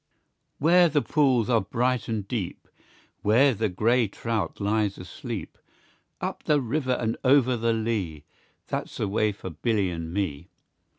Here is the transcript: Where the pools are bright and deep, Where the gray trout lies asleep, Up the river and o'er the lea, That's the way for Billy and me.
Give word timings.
Where 0.57 0.89
the 0.89 1.03
pools 1.03 1.47
are 1.47 1.61
bright 1.61 2.07
and 2.07 2.27
deep, 2.27 2.67
Where 3.21 3.53
the 3.53 3.69
gray 3.69 4.07
trout 4.07 4.59
lies 4.59 4.97
asleep, 4.97 5.59
Up 6.19 6.41
the 6.41 6.59
river 6.59 6.93
and 6.93 7.17
o'er 7.23 7.55
the 7.55 7.71
lea, 7.73 8.23
That's 8.65 8.97
the 8.97 9.07
way 9.07 9.31
for 9.31 9.51
Billy 9.51 9.91
and 9.91 10.11
me. 10.11 10.49